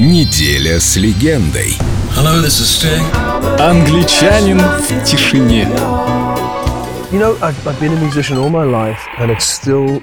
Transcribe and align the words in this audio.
Неделя 0.00 0.80
с 0.80 0.96
легендой. 0.96 1.76
Hello, 2.16 2.42
this 2.42 2.58
is 2.58 2.82
Sting. 2.82 3.60
Англичанин 3.60 4.58
в 4.58 5.04
тишине. 5.04 5.68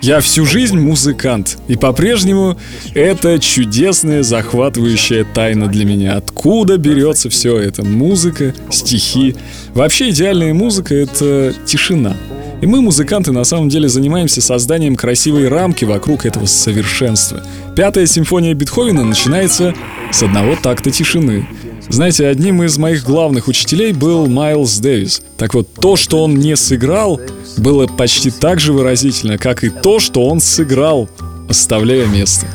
Я 0.02 0.22
всю 0.22 0.46
жизнь 0.46 0.80
музыкант, 0.80 1.58
и 1.68 1.76
по-прежнему 1.76 2.58
это 2.94 3.38
чудесная, 3.38 4.24
захватывающая 4.24 5.26
тайна 5.26 5.68
для 5.68 5.84
меня. 5.84 6.16
Откуда 6.16 6.78
берется 6.78 7.30
все 7.30 7.58
это? 7.58 7.84
Музыка, 7.84 8.56
стихи. 8.70 9.36
Вообще 9.74 10.12
идеальная 10.12 10.54
музыка— 10.54 10.96
это 10.96 11.54
тишина. 11.66 12.16
И 12.62 12.68
мы, 12.68 12.82
музыканты, 12.82 13.32
на 13.32 13.44
самом 13.44 13.70
деле 13.70 13.90
занимаемся 13.90 14.40
созданием 14.40 14.96
красивой 14.96 15.48
рамки 15.48 15.84
вокруг 15.84 16.28
этого 16.28 16.46
совершенства. 16.46 17.42
Пятая 17.76 18.06
симфония 18.06 18.54
Бетховена 18.54 19.04
начинается 19.04 19.74
с 20.12 20.22
одного 20.22 20.56
такта 20.56 20.92
тишины. 20.92 21.48
Знаете, 21.90 22.28
одним 22.28 22.62
из 22.62 22.78
моих 22.78 23.04
главных 23.04 23.48
учителей 23.48 23.94
был 23.94 24.28
Майлз 24.28 24.78
Дэвис. 24.78 25.24
Так 25.38 25.56
вот, 25.56 25.74
то, 25.74 25.96
что 25.96 26.24
он 26.24 26.36
не 26.36 26.56
сыграл, 26.56 27.20
было 27.58 27.88
почти 27.88 28.30
так 28.30 28.60
же 28.60 28.74
выразительно, 28.74 29.40
как 29.40 29.64
и 29.64 29.70
то, 29.70 30.00
что 30.00 30.28
он 30.28 30.40
сыграл, 30.40 31.10
оставляя 31.50 32.06
место. 32.06 32.46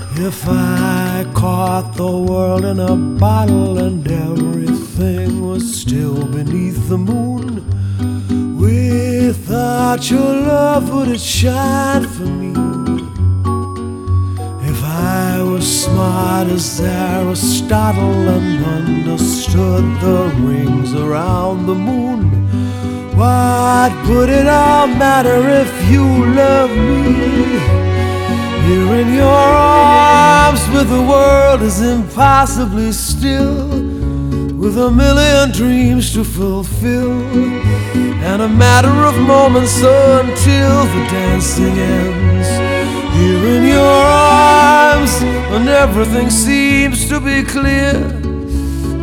Still 5.58 6.26
beneath 6.26 6.88
the 6.88 6.98
moon, 6.98 7.55
without 9.96 10.10
your 10.10 10.42
love, 10.42 10.92
would 10.92 11.08
have 11.08 11.20
shined 11.20 12.06
for 12.06 12.24
me? 12.24 12.52
If 14.68 14.82
I 14.84 15.42
was 15.42 15.84
smart 15.84 16.48
as 16.48 16.80
Aristotle 16.80 18.28
and 18.28 18.64
understood 18.64 19.84
the 20.00 20.34
rings 20.40 20.92
around 20.94 21.66
the 21.66 21.74
moon, 21.74 22.46
what 23.16 23.92
would 24.08 24.28
it 24.28 24.46
all 24.46 24.86
matter 24.86 25.48
if 25.48 25.90
you 25.90 26.04
love 26.34 26.70
me? 26.70 27.14
Here 28.66 28.94
in 29.00 29.14
your 29.14 29.24
arms, 29.24 30.60
with 30.74 30.90
the 30.90 31.02
world 31.02 31.62
is 31.62 31.80
impossibly 31.80 32.92
still, 32.92 33.85
with 34.56 34.78
a 34.78 34.90
million 34.90 35.50
dreams 35.52 36.14
to 36.14 36.24
fulfill, 36.24 37.12
and 38.24 38.40
a 38.40 38.48
matter 38.48 38.96
of 39.04 39.14
moments 39.18 39.76
until 39.76 40.84
the 40.94 41.06
dancing 41.10 41.76
ends. 41.78 42.48
Here 43.16 43.46
in 43.56 43.64
your 43.64 43.84
arms, 43.84 45.12
when 45.50 45.68
everything 45.68 46.30
seems 46.30 47.06
to 47.08 47.20
be 47.20 47.42
clear, 47.42 47.92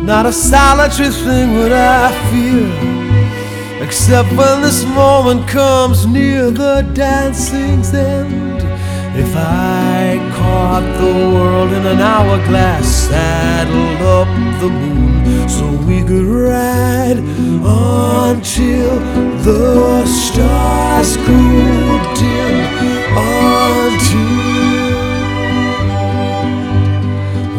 not 0.02 0.26
a 0.26 0.32
solitary 0.32 1.10
thing 1.10 1.54
would 1.54 1.72
I 1.72 2.10
fear. 2.30 3.84
Except 3.84 4.28
when 4.30 4.60
this 4.60 4.84
moment 4.86 5.48
comes 5.48 6.04
near 6.06 6.50
the 6.50 6.82
dancing's 6.94 7.94
end. 7.94 8.73
If 9.16 9.32
I 9.36 10.18
caught 10.36 10.82
the 10.98 11.14
world 11.34 11.72
in 11.72 11.86
an 11.86 12.00
hourglass, 12.00 12.84
saddled 13.08 14.02
up 14.02 14.26
the 14.60 14.68
moon 14.68 15.48
so 15.48 15.70
we 15.86 16.02
could 16.02 16.26
ride 16.26 17.18
until 18.28 18.98
the 19.46 20.04
stars 20.04 21.16
grew 21.18 22.00
dim. 22.18 22.56
Until 23.16 24.24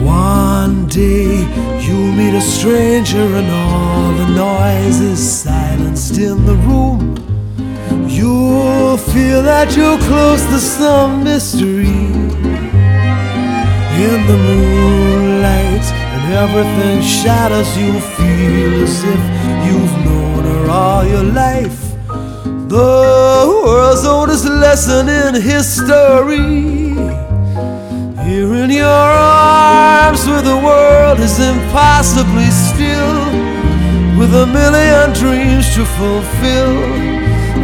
one 0.06 0.88
day 0.88 1.48
you'll 1.80 2.12
meet 2.12 2.36
a 2.36 2.42
stranger 2.42 3.28
and 3.40 3.50
all 3.50 4.12
the 4.12 4.28
noise 4.36 5.00
is 5.00 5.20
silenced 5.44 6.18
in 6.18 6.46
the 6.46 6.56
room. 6.68 7.16
You'll 8.10 8.45
feel 9.16 9.42
that 9.42 9.78
you're 9.78 9.98
close 10.10 10.44
to 10.48 10.60
some 10.60 11.24
mystery 11.24 12.02
in 14.08 14.20
the 14.30 14.38
moonlight, 14.48 15.86
and 16.14 16.24
everything 16.44 17.02
shatters 17.02 17.70
You 17.78 17.94
feel 18.18 18.84
as 18.84 18.98
if 19.16 19.22
you've 19.66 19.96
known 20.06 20.44
her 20.52 20.70
all 20.70 21.06
your 21.06 21.24
life. 21.24 21.80
The 22.68 23.64
world's 23.66 24.06
oldest 24.06 24.50
lesson 24.50 25.08
in 25.08 25.42
history. 25.42 27.00
Here 28.28 28.54
in 28.64 28.70
your 28.70 29.08
arms, 29.40 30.28
where 30.28 30.42
the 30.42 30.60
world 30.70 31.20
is 31.22 31.40
impossibly 31.40 32.50
still, 32.68 33.16
with 34.20 34.36
a 34.44 34.46
million 34.46 35.14
dreams 35.14 35.74
to 35.76 35.86
fulfill 35.86 37.15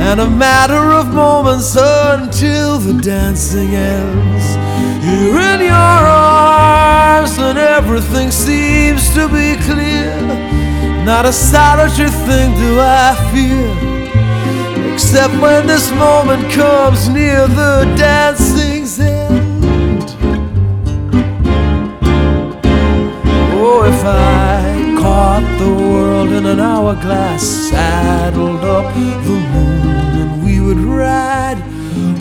and 0.02 0.20
a 0.20 0.30
matter 0.30 0.92
of 0.92 1.14
moments 1.14 1.76
until 1.78 2.80
the 2.80 2.94
dancing 3.02 3.76
ends. 3.76 4.46
You're 5.06 5.40
in 5.40 5.62
your 5.62 5.72
arms 5.74 7.38
and 7.38 7.58
everything 7.58 8.32
seems 8.32 9.14
to 9.14 9.28
be 9.28 9.56
clear. 9.68 10.18
Not 11.06 11.26
a 11.26 11.32
solitary 11.32 12.10
thing 12.10 12.54
do 12.56 12.80
I 12.80 13.16
fear, 13.32 14.94
except 14.94 15.34
when 15.40 15.68
this 15.68 15.92
moment 15.92 16.52
comes 16.52 17.08
near 17.08 17.48
the 17.48 17.86
dancing's 17.96 19.00
end. 19.00 20.04
Oh, 23.54 23.84
if 23.86 24.04
I 24.04 24.96
caught 25.00 25.46
the 25.60 25.74
world 25.74 26.30
in 26.30 26.46
an 26.48 26.60
hourglass, 26.60 27.44
saddled 27.70 28.64
up 28.64 28.94
the 28.96 29.18
moon, 29.28 29.91
would 30.74 30.86
ride 30.86 31.58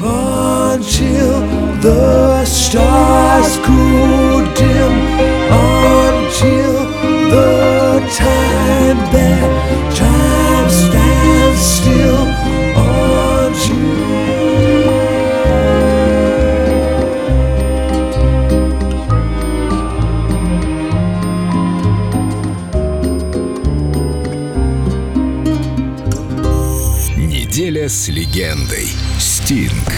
until 0.03 1.41
the 1.81 2.45
stars 2.45 3.57
grew 3.59 4.43
dim, 4.57 4.93
until 5.55 6.75
the 7.31 8.01
time 8.19 8.99
that 9.15 9.51
time 9.95 10.69
stands 10.69 11.61
still, 11.61 12.10
«Неделя 27.71 27.89
с 27.89 28.09
легендой». 28.09 28.89
Стинг. 29.21 29.93